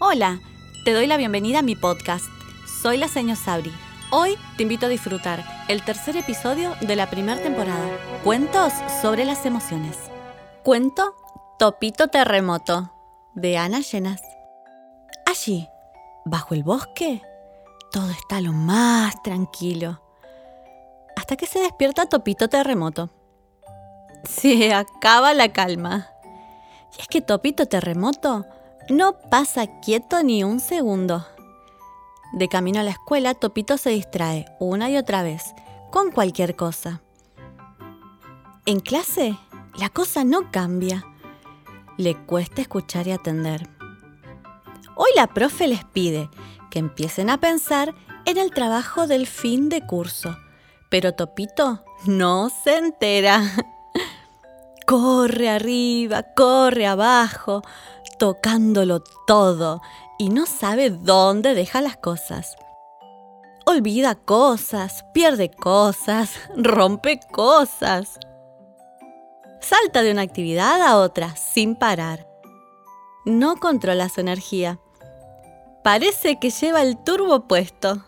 Hola, 0.00 0.38
te 0.84 0.92
doy 0.92 1.08
la 1.08 1.16
bienvenida 1.16 1.58
a 1.58 1.62
mi 1.62 1.74
podcast. 1.74 2.24
Soy 2.82 2.98
la 2.98 3.08
señor 3.08 3.36
Sabri. 3.36 3.72
Hoy 4.12 4.38
te 4.56 4.62
invito 4.62 4.86
a 4.86 4.88
disfrutar 4.88 5.44
el 5.66 5.84
tercer 5.84 6.16
episodio 6.16 6.76
de 6.80 6.94
la 6.94 7.10
primera 7.10 7.42
temporada. 7.42 7.88
Cuentos 8.22 8.72
sobre 9.02 9.24
las 9.24 9.44
emociones. 9.44 9.96
Cuento 10.62 11.16
Topito 11.58 12.06
Terremoto 12.06 12.92
de 13.34 13.58
Ana 13.58 13.80
Llenas. 13.80 14.22
Allí, 15.26 15.68
bajo 16.24 16.54
el 16.54 16.62
bosque, 16.62 17.20
todo 17.90 18.12
está 18.12 18.40
lo 18.40 18.52
más 18.52 19.20
tranquilo. 19.24 20.00
Hasta 21.16 21.34
que 21.34 21.46
se 21.46 21.58
despierta 21.58 22.06
Topito 22.06 22.48
Terremoto. 22.48 23.10
Se 24.22 24.72
acaba 24.72 25.34
la 25.34 25.48
calma. 25.48 26.06
Y 26.96 27.00
es 27.00 27.08
que 27.08 27.20
Topito 27.20 27.66
Terremoto 27.66 28.46
no 28.88 29.18
pasa 29.30 29.80
quieto 29.80 30.22
ni 30.22 30.44
un 30.44 30.60
segundo. 30.60 31.26
De 32.32 32.48
camino 32.48 32.80
a 32.80 32.82
la 32.82 32.90
escuela, 32.90 33.34
Topito 33.34 33.76
se 33.76 33.90
distrae 33.90 34.46
una 34.58 34.90
y 34.90 34.96
otra 34.96 35.22
vez 35.22 35.54
con 35.90 36.10
cualquier 36.10 36.56
cosa. 36.56 37.02
En 38.66 38.80
clase, 38.80 39.36
la 39.78 39.88
cosa 39.88 40.24
no 40.24 40.50
cambia. 40.50 41.04
Le 41.96 42.16
cuesta 42.26 42.60
escuchar 42.60 43.06
y 43.06 43.12
atender. 43.12 43.68
Hoy 44.94 45.10
la 45.16 45.26
profe 45.28 45.68
les 45.68 45.84
pide 45.84 46.28
que 46.70 46.78
empiecen 46.78 47.30
a 47.30 47.38
pensar 47.38 47.94
en 48.24 48.36
el 48.36 48.50
trabajo 48.50 49.06
del 49.06 49.26
fin 49.26 49.68
de 49.68 49.86
curso, 49.86 50.36
pero 50.90 51.12
Topito 51.14 51.84
no 52.04 52.50
se 52.50 52.76
entera. 52.76 53.42
Corre 54.86 55.50
arriba, 55.50 56.22
corre 56.34 56.86
abajo, 56.86 57.62
tocándolo 58.18 59.02
todo 59.26 59.80
y 60.18 60.30
no 60.30 60.46
sabe 60.46 60.90
dónde 60.90 61.54
deja 61.54 61.80
las 61.80 61.96
cosas. 61.96 62.56
Olvida 63.64 64.14
cosas, 64.14 65.04
pierde 65.12 65.50
cosas, 65.50 66.38
rompe 66.56 67.20
cosas. 67.30 68.18
Salta 69.60 70.02
de 70.02 70.12
una 70.12 70.22
actividad 70.22 70.82
a 70.82 70.96
otra 70.98 71.36
sin 71.36 71.76
parar. 71.76 72.26
No 73.24 73.56
controla 73.56 74.08
su 74.08 74.20
energía. 74.20 74.80
Parece 75.84 76.38
que 76.38 76.50
lleva 76.50 76.82
el 76.82 76.96
turbo 77.02 77.46
puesto. 77.46 78.04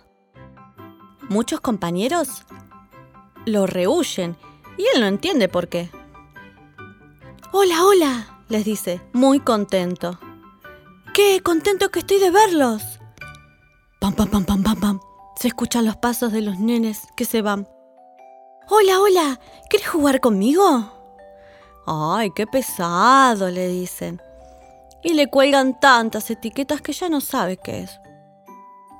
Muchos 1.29 1.61
compañeros 1.61 2.45
lo 3.47 3.67
rehuyen 3.67 4.37
y 4.77 4.85
él 4.95 5.01
no 5.01 5.07
entiende 5.07 5.49
por 5.49 5.69
qué. 5.69 5.91
Hola, 7.53 7.85
hola, 7.85 8.40
les 8.51 8.65
dice, 8.65 9.01
muy 9.13 9.41
contento. 9.41 10.19
¡Qué 11.15 11.41
contento 11.43 11.91
que 11.91 12.01
estoy 12.01 12.19
de 12.19 12.31
verlos! 12.31 12.83
Pam, 14.01 14.13
pam, 14.13 14.29
pam, 14.29 14.45
pam, 14.45 14.63
pam, 14.63 14.81
pam. 14.81 15.01
Se 15.37 15.49
escuchan 15.49 15.87
los 15.87 15.97
pasos 15.97 16.33
de 16.33 16.43
los 16.43 16.59
nenes 16.59 17.07
que 17.17 17.25
se 17.25 17.43
van. 17.43 17.69
Hola, 18.69 19.01
hola, 19.01 19.41
¿quieres 19.69 19.89
jugar 19.89 20.21
conmigo? 20.21 20.93
Ay, 21.87 22.33
qué 22.33 22.47
pesado, 22.47 23.49
le 23.51 23.69
dicen. 23.69 24.21
Y 25.03 25.15
le 25.15 25.29
cuelgan 25.29 25.79
tantas 25.79 26.31
etiquetas 26.31 26.83
que 26.83 26.93
ya 26.93 27.09
no 27.09 27.21
sabe 27.21 27.57
qué 27.57 27.81
es. 27.81 28.01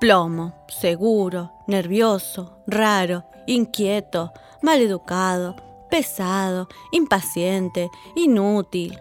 Plomo, 0.01 0.65
seguro, 0.69 1.53
nervioso, 1.67 2.63
raro, 2.67 3.25
inquieto, 3.47 4.33
maleducado, 4.63 5.57
pesado, 5.91 6.69
impaciente, 6.93 7.91
inútil, 8.15 8.99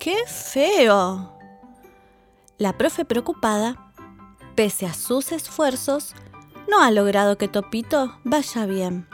¡Qué 0.00 0.16
feo! 0.26 1.38
La 2.58 2.76
profe 2.78 3.04
preocupada, 3.04 3.92
pese 4.54 4.86
a 4.86 4.94
sus 4.94 5.32
esfuerzos, 5.32 6.14
no 6.68 6.82
ha 6.82 6.90
logrado 6.90 7.38
que 7.38 7.48
Topito 7.48 8.18
vaya 8.24 8.66
bien. 8.66 9.08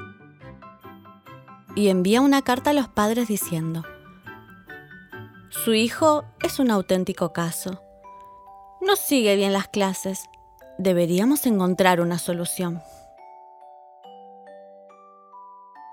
Y 1.74 1.88
envía 1.88 2.20
una 2.20 2.42
carta 2.42 2.70
a 2.70 2.74
los 2.74 2.88
padres 2.88 3.28
diciendo, 3.28 3.84
su 5.50 5.74
hijo 5.74 6.24
es 6.42 6.58
un 6.58 6.70
auténtico 6.70 7.32
caso. 7.32 7.82
No 8.80 8.96
sigue 8.96 9.36
bien 9.36 9.52
las 9.52 9.68
clases. 9.68 10.24
Deberíamos 10.78 11.46
encontrar 11.46 12.00
una 12.00 12.18
solución. 12.18 12.82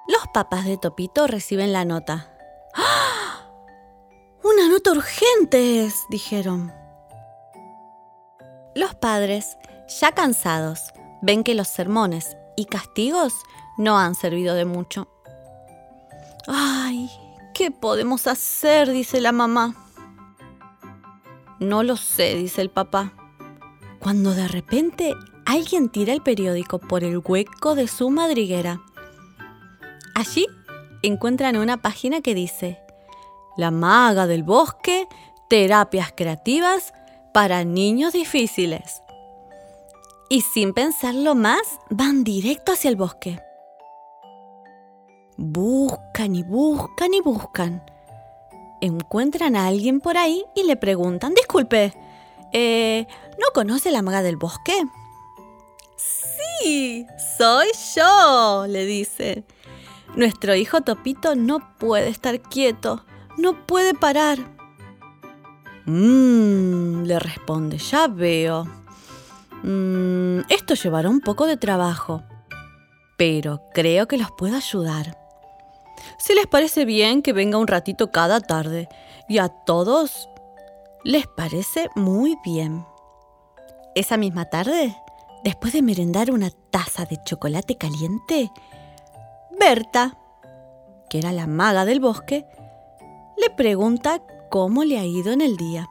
Los 0.08 0.28
papás 0.34 0.66
de 0.66 0.78
Topito 0.78 1.28
reciben 1.28 1.72
la 1.72 1.86
nota. 1.86 2.39
Urgente 4.92 5.86
es, 5.86 6.06
dijeron. 6.10 6.74
Los 8.74 8.96
padres, 8.96 9.56
ya 10.00 10.14
cansados, 10.14 10.80
ven 11.22 11.44
que 11.44 11.54
los 11.54 11.68
sermones 11.68 12.36
y 12.56 12.66
castigos 12.66 13.34
no 13.78 14.00
han 14.00 14.16
servido 14.16 14.56
de 14.56 14.66
mucho. 14.66 15.08
Ay, 16.48 17.08
¿qué 17.54 17.70
podemos 17.70 18.26
hacer? 18.26 18.90
dice 18.90 19.22
la 19.22 19.32
mamá. 19.32 19.76
No 21.60 21.84
lo 21.84 21.96
sé, 21.96 22.34
dice 22.34 22.62
el 22.62 22.72
papá. 22.72 23.14
Cuando 24.00 24.34
de 24.34 24.48
repente 24.48 25.14
alguien 25.46 25.90
tira 25.90 26.14
el 26.14 26.24
periódico 26.24 26.80
por 26.80 27.04
el 27.04 27.22
hueco 27.24 27.76
de 27.76 27.88
su 27.88 28.10
madriguera. 28.10 28.82
Allí 30.16 30.48
encuentran 31.04 31.58
una 31.58 31.80
página 31.80 32.22
que 32.22 32.34
dice, 32.34 32.80
la 33.60 33.72
maga 33.72 34.26
del 34.26 34.44
bosque, 34.44 35.08
terapias 35.50 36.12
creativas 36.16 36.94
para 37.34 37.66
niños 37.66 38.14
difíciles. 38.14 39.02
Y 40.30 40.42
sin 40.42 40.74
pensarlo 40.74 41.36
más, 41.36 41.62
van 41.90 42.24
directo 42.24 42.72
hacia 42.72 42.90
el 42.90 42.96
bosque. 42.96 43.40
Buscan 45.38 46.36
y 46.36 46.44
buscan 46.44 47.14
y 47.14 47.22
buscan. 47.22 47.84
Encuentran 48.82 49.56
a 49.56 49.68
alguien 49.68 50.00
por 50.00 50.18
ahí 50.18 50.46
y 50.56 50.64
le 50.64 50.78
preguntan, 50.78 51.34
disculpe, 51.34 51.94
eh, 52.54 53.08
¿no 53.40 53.48
conoce 53.54 53.92
la 53.92 54.02
maga 54.02 54.22
del 54.22 54.38
bosque? 54.38 54.74
Sí, 55.98 57.06
soy 57.38 57.68
yo, 57.96 58.66
le 58.68 58.86
dice. 58.86 59.44
Nuestro 60.16 60.56
hijo 60.56 60.82
Topito 60.82 61.36
no 61.36 61.60
puede 61.78 62.08
estar 62.08 62.40
quieto. 62.42 63.04
No 63.40 63.66
puede 63.66 63.94
parar. 63.94 64.38
Mmm, 65.86 67.04
le 67.04 67.20
responde, 67.20 67.78
ya 67.78 68.08
veo. 68.10 68.66
Mmm, 69.64 70.42
esto 70.50 70.74
llevará 70.74 71.08
un 71.08 71.22
poco 71.22 71.48
de 71.48 71.56
trabajo, 71.56 72.22
pero 73.18 73.62
creo 73.74 74.10
que 74.10 74.18
los 74.18 74.30
puedo 74.38 74.58
ayudar. 74.58 75.18
Si 76.18 76.34
les 76.34 76.48
parece 76.48 76.84
bien 76.84 77.22
que 77.22 77.32
venga 77.32 77.58
un 77.58 77.68
ratito 77.68 78.12
cada 78.12 78.42
tarde 78.42 78.90
y 79.30 79.38
a 79.38 79.48
todos 79.48 80.28
les 81.06 81.26
parece 81.26 81.88
muy 81.96 82.38
bien. 82.44 82.86
Esa 83.96 84.18
misma 84.18 84.50
tarde, 84.50 84.94
después 85.46 85.72
de 85.72 85.82
merendar 85.82 86.30
una 86.32 86.50
taza 86.72 87.06
de 87.06 87.18
chocolate 87.24 87.78
caliente, 87.78 88.52
Berta, 89.58 90.18
que 91.10 91.20
era 91.20 91.32
la 91.32 91.48
maga 91.48 91.86
del 91.86 92.02
bosque, 92.02 92.46
pregunta 93.50 94.22
cómo 94.50 94.84
le 94.84 95.00
ha 95.00 95.06
ido 95.06 95.32
en 95.32 95.42
el 95.42 95.58
día. 95.58 95.88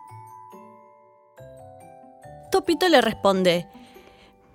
Topito 2.51 2.89
le 2.89 3.01
responde, 3.01 3.69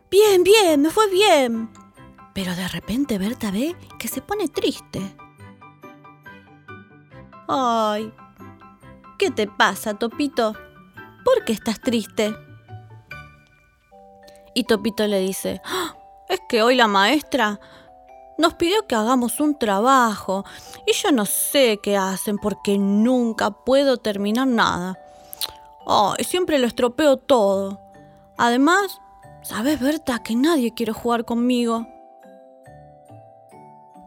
Bien, 0.09 0.43
bien, 0.43 0.81
me 0.81 0.89
fue 0.89 1.09
bien. 1.09 1.71
Pero 2.33 2.55
de 2.55 2.67
repente 2.67 3.17
Berta 3.17 3.51
ve 3.51 3.75
que 3.97 4.07
se 4.07 4.21
pone 4.21 4.47
triste. 4.47 5.01
Ay, 7.47 8.13
¿qué 9.17 9.31
te 9.31 9.47
pasa, 9.47 9.93
Topito? 9.93 10.53
¿Por 11.23 11.45
qué 11.45 11.53
estás 11.53 11.79
triste? 11.79 12.35
Y 14.53 14.65
Topito 14.65 15.07
le 15.07 15.19
dice, 15.19 15.61
¡Ah! 15.65 15.95
es 16.29 16.39
que 16.47 16.61
hoy 16.61 16.75
la 16.75 16.87
maestra 16.87 17.59
nos 18.37 18.55
pidió 18.55 18.87
que 18.87 18.95
hagamos 18.95 19.39
un 19.39 19.57
trabajo 19.57 20.45
y 20.87 20.93
yo 20.93 21.11
no 21.11 21.25
sé 21.25 21.79
qué 21.81 21.97
hacen 21.97 22.37
porque 22.37 22.77
nunca 22.77 23.51
puedo 23.51 23.97
terminar 23.97 24.47
nada. 24.47 24.97
Ay, 25.85 26.23
siempre 26.23 26.59
lo 26.59 26.67
estropeo 26.67 27.17
todo. 27.17 27.79
Además, 28.37 28.99
¿sabes, 29.43 29.79
Berta, 29.79 30.23
que 30.23 30.35
nadie 30.35 30.73
quiere 30.73 30.93
jugar 30.93 31.25
conmigo? 31.25 31.87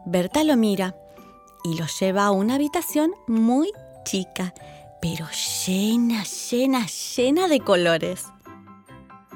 Berta 0.05 0.43
lo 0.43 0.55
mira 0.57 0.95
y 1.63 1.77
lo 1.77 1.85
lleva 1.99 2.25
a 2.25 2.31
una 2.31 2.55
habitación 2.55 3.11
muy 3.27 3.71
chica, 4.03 4.53
pero 5.01 5.25
llena, 5.65 6.23
llena, 6.23 6.85
llena 6.87 7.47
de 7.47 7.59
colores. 7.59 8.25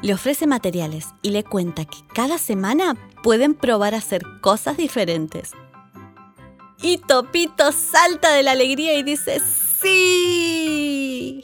Le 0.02 0.14
ofrece 0.14 0.48
materiales 0.48 1.08
y 1.22 1.30
le 1.30 1.44
cuenta 1.44 1.86
que 1.86 1.98
cada 2.14 2.38
semana 2.38 2.96
pueden 3.24 3.56
probar 3.56 3.94
a 3.94 3.98
hacer 3.98 4.24
cosas 4.42 4.78
diferentes. 4.78 5.52
Y 6.82 6.98
Topito 6.98 7.72
salta 7.72 8.34
de 8.34 8.44
la 8.44 8.52
alegría 8.52 8.96
y 8.96 9.04
dice, 9.04 9.40
¡Sí! 9.82 11.44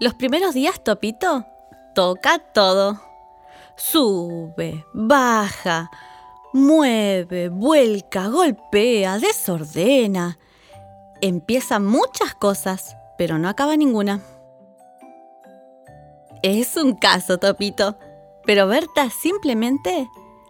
Los 0.00 0.14
primeros 0.14 0.54
días 0.54 0.82
Topito 0.82 1.44
toca 1.94 2.38
todo. 2.38 3.00
Sube, 3.76 4.84
baja, 4.92 5.90
mueve, 6.52 7.48
vuelca, 7.48 8.28
golpea, 8.28 9.18
desordena. 9.18 10.38
Empieza 11.20 11.80
muchas 11.80 12.34
cosas, 12.34 12.96
pero 13.16 13.38
no 13.38 13.48
acaba 13.48 13.76
ninguna. 13.76 14.20
Es 16.42 16.76
un 16.76 16.94
caso, 16.94 17.38
Topito, 17.38 17.98
pero 18.48 18.66
Berta 18.66 19.10
simplemente 19.10 20.08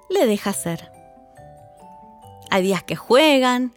le 0.09 0.25
deja 0.25 0.51
hacer. 0.51 0.93
Hay 2.49 2.63
días 2.63 2.85
que 2.85 2.95
juegan, 2.95 3.73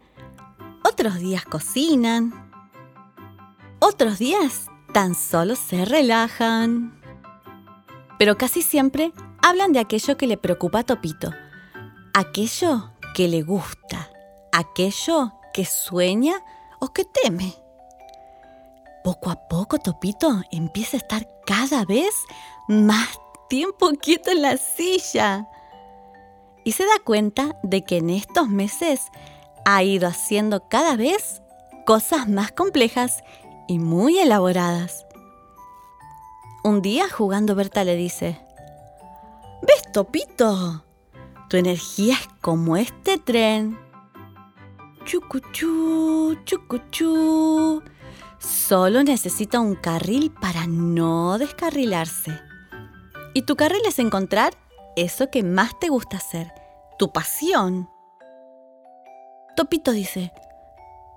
otros 0.83 1.15
días 1.15 1.44
cocinan, 1.44 2.31
otros 3.79 4.19
días 4.19 4.68
tan 4.94 5.15
solo 5.15 5.56
se 5.56 5.85
relajan. 5.85 7.01
Pero 8.19 8.38
casi 8.38 8.62
siempre 8.62 9.12
hablan 9.41 9.73
de 9.73 9.79
aquello 9.79 10.18
que 10.18 10.27
le 10.27 10.38
preocupa 10.38 10.81
a 10.81 10.83
Topito, 10.83 11.31
aquello 12.13 12.91
que 13.15 13.27
le 13.27 13.41
gusta, 13.41 14.12
aquello 14.51 15.33
que 15.51 15.65
sueña 15.65 16.35
o 16.79 16.94
que 16.94 17.06
teme. 17.06 17.56
Poco 19.03 19.31
a 19.31 19.47
poco 19.47 19.79
Topito 19.79 20.44
empieza 20.51 20.97
a 20.97 21.00
estar 21.00 21.27
cada 21.47 21.85
vez 21.85 22.13
más 22.68 23.20
tiempo 23.51 23.92
quieto 24.01 24.31
en 24.31 24.44
la 24.44 24.56
silla. 24.56 25.45
Y 26.63 26.71
se 26.71 26.86
da 26.86 27.03
cuenta 27.03 27.59
de 27.63 27.83
que 27.83 27.98
en 27.98 28.09
estos 28.09 28.48
meses 28.48 29.01
ha 29.65 29.83
ido 29.83 30.07
haciendo 30.07 30.69
cada 30.69 30.95
vez 30.95 31.42
cosas 31.86 32.30
más 32.30 32.53
complejas 32.53 33.25
y 33.68 33.77
muy 33.77 34.19
elaboradas. 34.19 35.06
Un 36.63 36.81
día 36.81 37.09
jugando 37.09 37.53
Berta 37.53 37.83
le 37.83 37.98
dice, 37.98 38.39
¿Ves, 39.63 39.92
Topito? 39.92 40.86
Tu 41.50 41.57
energía 41.57 42.13
es 42.13 42.30
como 42.39 42.77
este 42.77 43.18
tren. 43.18 43.77
Chucuchú, 45.04 46.38
chucuchú. 46.45 47.83
Solo 48.39 49.04
necesita 49.04 49.59
un 49.59 49.75
carril 49.75 50.31
para 50.31 50.68
no 50.68 51.38
descarrilarse. 51.38 52.50
Y 53.33 53.44
tu 53.44 53.56
carril 53.56 53.81
es 53.88 54.00
encontrar 54.00 54.54
eso 54.95 55.30
que 55.30 55.44
más 55.44 55.80
te 55.80 55.89
gusta 55.89 56.18
hacer, 56.18 56.54
tu 56.98 57.12
pasión. 57.12 57.89
Topito 59.56 59.92
dice, 59.92 60.33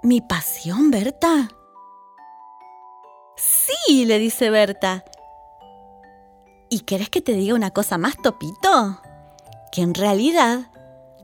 ¿mi 0.03 0.21
pasión, 0.21 0.91
Berta? 0.91 1.49
Sí, 3.37 4.05
le 4.05 4.19
dice 4.19 4.51
Berta. 4.51 5.05
¿Y 6.69 6.81
querés 6.81 7.11
que 7.11 7.21
te 7.21 7.33
diga 7.33 7.55
una 7.55 7.71
cosa 7.71 7.99
más, 7.99 8.17
Topito? 8.23 9.01
Que 9.73 9.83
en 9.83 9.95
realidad 9.95 10.71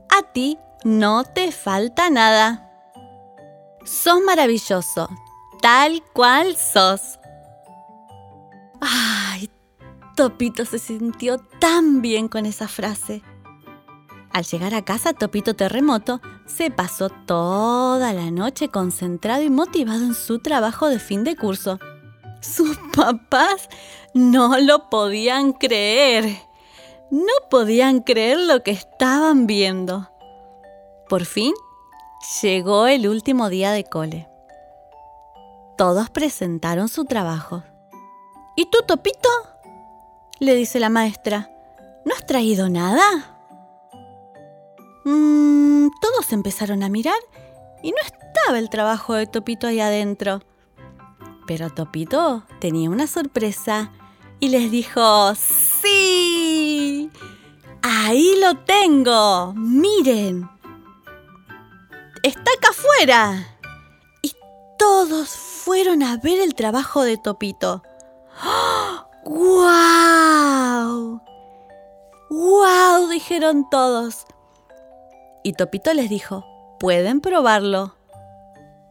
a 0.09 0.23
ti 0.33 0.59
no 0.83 1.23
te 1.23 1.51
falta 1.51 2.09
nada. 2.09 2.69
Sos 3.85 4.21
maravilloso, 4.21 5.09
tal 5.61 6.03
cual 6.13 6.55
sos. 6.55 7.19
Topito 10.21 10.65
se 10.65 10.77
sintió 10.77 11.39
tan 11.39 12.03
bien 12.03 12.27
con 12.27 12.45
esa 12.45 12.67
frase. 12.67 13.23
Al 14.31 14.43
llegar 14.43 14.75
a 14.75 14.85
casa, 14.85 15.13
Topito 15.13 15.55
Terremoto 15.55 16.21
se 16.45 16.69
pasó 16.69 17.09
toda 17.09 18.13
la 18.13 18.29
noche 18.29 18.69
concentrado 18.69 19.41
y 19.41 19.49
motivado 19.49 20.03
en 20.03 20.13
su 20.13 20.37
trabajo 20.37 20.89
de 20.89 20.99
fin 20.99 21.23
de 21.23 21.35
curso. 21.35 21.79
Sus 22.39 22.77
papás 22.95 23.67
no 24.13 24.59
lo 24.59 24.91
podían 24.91 25.53
creer. 25.53 26.37
No 27.09 27.33
podían 27.49 28.01
creer 28.01 28.41
lo 28.41 28.61
que 28.61 28.69
estaban 28.69 29.47
viendo. 29.47 30.07
Por 31.09 31.25
fin 31.25 31.55
llegó 32.43 32.85
el 32.85 33.07
último 33.07 33.49
día 33.49 33.71
de 33.71 33.85
cole. 33.85 34.29
Todos 35.79 36.11
presentaron 36.11 36.89
su 36.89 37.05
trabajo. 37.05 37.63
¿Y 38.55 38.67
tú, 38.67 38.83
Topito? 38.85 39.50
Le 40.41 40.55
dice 40.55 40.79
la 40.79 40.89
maestra. 40.89 41.51
¿No 42.03 42.15
has 42.15 42.25
traído 42.25 42.67
nada? 42.67 43.37
Mm, 45.05 45.89
todos 46.01 46.33
empezaron 46.33 46.81
a 46.81 46.89
mirar 46.89 47.19
y 47.83 47.91
no 47.91 47.97
estaba 48.03 48.57
el 48.57 48.69
trabajo 48.69 49.13
de 49.13 49.27
Topito 49.27 49.67
ahí 49.67 49.79
adentro. 49.79 50.41
Pero 51.45 51.69
Topito 51.69 52.43
tenía 52.59 52.89
una 52.89 53.05
sorpresa 53.05 53.91
y 54.39 54.49
les 54.49 54.71
dijo, 54.71 55.33
¡Sí! 55.35 57.11
Ahí 57.83 58.35
lo 58.41 58.57
tengo. 58.65 59.53
Miren. 59.53 60.49
Está 62.23 62.51
acá 62.57 62.69
afuera. 62.71 63.57
Y 64.23 64.33
todos 64.79 65.29
fueron 65.29 66.01
a 66.01 66.17
ver 66.17 66.41
el 66.41 66.55
trabajo 66.55 67.03
de 67.03 67.17
Topito. 67.17 67.83
¡Guau! 69.23 71.21
¡Guau! 72.29 73.07
dijeron 73.09 73.69
todos. 73.69 74.25
Y 75.43 75.53
Topito 75.53 75.93
les 75.93 76.09
dijo, 76.09 76.45
pueden 76.79 77.21
probarlo. 77.21 77.95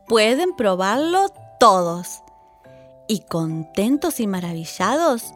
Pueden 0.06 0.54
probarlo 0.56 1.28
todos 1.58 2.22
y 3.10 3.20
contentos 3.22 4.20
y 4.20 4.28
maravillados, 4.28 5.34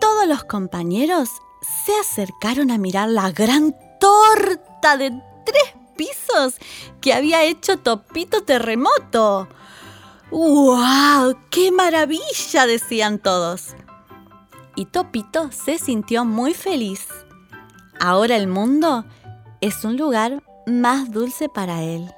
todos 0.00 0.26
los 0.26 0.42
compañeros 0.42 1.28
se 1.84 1.92
acercaron 2.00 2.72
a 2.72 2.78
mirar 2.78 3.08
la 3.08 3.30
gran 3.30 3.72
torta 4.00 4.96
de 4.96 5.10
tres 5.44 5.74
pisos 5.96 6.56
que 7.00 7.14
había 7.14 7.44
hecho 7.44 7.78
Topito 7.78 8.42
Terremoto. 8.42 9.46
¡Wow! 10.32 11.36
¡Qué 11.50 11.70
maravilla! 11.70 12.66
decían 12.66 13.20
todos. 13.20 13.76
Y 14.78 14.84
Topito 14.84 15.50
se 15.50 15.76
sintió 15.76 16.24
muy 16.24 16.54
feliz. 16.54 17.08
Ahora 17.98 18.36
el 18.36 18.46
mundo 18.46 19.04
es 19.60 19.84
un 19.84 19.96
lugar 19.96 20.40
más 20.68 21.10
dulce 21.10 21.48
para 21.48 21.82
él. 21.82 22.14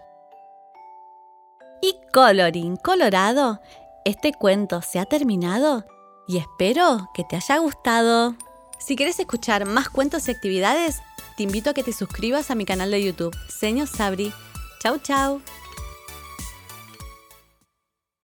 Y 1.80 1.96
colorín 2.12 2.76
colorado, 2.76 3.62
este 4.04 4.34
cuento 4.34 4.82
se 4.82 4.98
ha 4.98 5.06
terminado 5.06 5.86
y 6.28 6.36
espero 6.36 7.08
que 7.14 7.24
te 7.24 7.36
haya 7.36 7.56
gustado. 7.56 8.34
Si 8.78 8.94
quieres 8.94 9.18
escuchar 9.18 9.64
más 9.64 9.88
cuentos 9.88 10.28
y 10.28 10.32
actividades, 10.32 11.00
te 11.38 11.44
invito 11.44 11.70
a 11.70 11.72
que 11.72 11.82
te 11.82 11.94
suscribas 11.94 12.50
a 12.50 12.54
mi 12.56 12.66
canal 12.66 12.90
de 12.90 13.02
YouTube, 13.02 13.34
Señor 13.48 13.88
Sabri. 13.88 14.34
Chau, 14.82 14.98
chau. 14.98 15.40